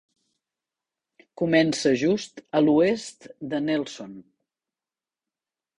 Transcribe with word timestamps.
Comença 1.41 1.91
just 2.05 2.43
a 2.61 2.65
l'oest 2.65 3.29
de 3.53 3.65
Nelson. 3.69 4.19